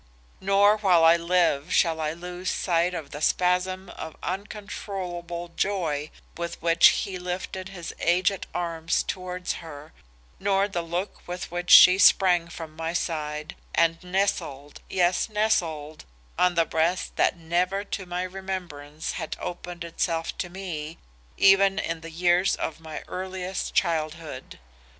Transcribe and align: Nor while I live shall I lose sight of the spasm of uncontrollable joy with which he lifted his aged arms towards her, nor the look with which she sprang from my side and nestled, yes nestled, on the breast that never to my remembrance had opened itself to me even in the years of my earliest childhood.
Nor 0.39 0.77
while 0.79 1.03
I 1.05 1.15
live 1.15 1.71
shall 1.71 2.01
I 2.01 2.11
lose 2.13 2.49
sight 2.49 2.95
of 2.95 3.11
the 3.11 3.21
spasm 3.21 3.87
of 3.91 4.17
uncontrollable 4.23 5.49
joy 5.49 6.09
with 6.35 6.59
which 6.59 6.87
he 6.87 7.19
lifted 7.19 7.69
his 7.69 7.93
aged 7.99 8.47
arms 8.51 9.03
towards 9.03 9.53
her, 9.61 9.93
nor 10.39 10.67
the 10.67 10.81
look 10.81 11.27
with 11.27 11.51
which 11.51 11.69
she 11.69 11.99
sprang 11.99 12.47
from 12.47 12.75
my 12.75 12.93
side 12.93 13.55
and 13.75 14.03
nestled, 14.03 14.81
yes 14.89 15.29
nestled, 15.29 16.05
on 16.35 16.55
the 16.55 16.65
breast 16.65 17.15
that 17.17 17.37
never 17.37 17.83
to 17.83 18.07
my 18.07 18.23
remembrance 18.23 19.11
had 19.11 19.37
opened 19.39 19.83
itself 19.83 20.35
to 20.39 20.49
me 20.49 20.97
even 21.37 21.77
in 21.77 22.01
the 22.01 22.09
years 22.09 22.55
of 22.55 22.79
my 22.79 23.03
earliest 23.07 23.75
childhood. 23.75 24.57